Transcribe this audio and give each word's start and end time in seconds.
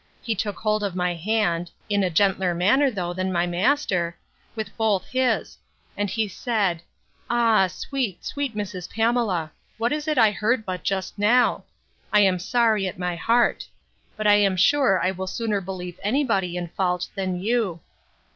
He 0.19 0.33
took 0.33 0.57
hold 0.57 0.81
of 0.81 0.95
my 0.95 1.13
hand 1.13 1.69
(in 1.87 2.03
a 2.03 2.09
gentler 2.09 2.55
manner, 2.55 2.89
though, 2.89 3.13
than 3.13 3.31
my 3.31 3.45
master) 3.45 4.17
with 4.55 4.75
both 4.75 5.05
his; 5.05 5.59
and 5.95 6.09
he 6.09 6.27
said, 6.27 6.81
Ah! 7.29 7.67
sweet, 7.67 8.25
sweet 8.25 8.55
Mrs. 8.57 8.89
Pamela! 8.89 9.51
what 9.77 9.93
is 9.93 10.07
it 10.07 10.17
I 10.17 10.31
heard 10.31 10.65
but 10.65 10.81
just 10.81 11.19
now!—I 11.19 12.21
am 12.21 12.39
sorry 12.39 12.87
at 12.87 12.97
my 12.97 13.15
heart; 13.15 13.67
but 14.17 14.25
I 14.25 14.37
am 14.37 14.57
sure 14.57 14.99
I 14.99 15.11
will 15.11 15.27
sooner 15.27 15.61
believe 15.61 15.99
any 16.01 16.23
body 16.23 16.57
in 16.57 16.69
fault 16.69 17.09
than 17.13 17.39
you. 17.39 17.79